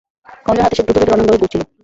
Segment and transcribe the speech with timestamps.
[0.45, 1.61] খঞ্জর হাতে সে দ্রুতবেগে রণাঙ্গনে ঘুরছিল।